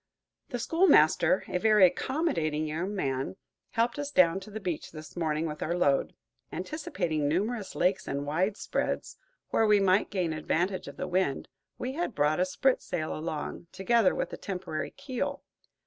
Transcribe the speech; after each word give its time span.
The 0.49 0.57
schoolmaster, 0.57 1.43
a 1.47 1.59
very 1.59 1.85
accommodating 1.85 2.65
young 2.65 2.95
man, 2.95 3.35
helped 3.73 3.99
us 3.99 4.09
down 4.09 4.39
to 4.39 4.49
the 4.49 4.59
beach 4.59 4.91
this 4.91 5.15
morning 5.15 5.45
with 5.45 5.61
our 5.61 5.77
load. 5.77 6.15
Anticipating 6.51 7.27
numerous 7.27 7.75
lakes 7.75 8.07
and 8.07 8.25
widespreads, 8.25 9.17
where 9.51 9.67
we 9.67 9.79
might 9.79 10.09
gain 10.09 10.33
advantage 10.33 10.87
of 10.87 10.97
the 10.97 11.05
wind, 11.07 11.49
we 11.77 11.91
had 11.93 12.15
brought 12.15 12.39
a 12.39 12.45
sprit 12.45 12.81
sail 12.81 13.15
along, 13.15 13.67
together 13.71 14.15
with 14.15 14.33
a 14.33 14.37
temporary 14.37 14.89
keel. 14.89 15.43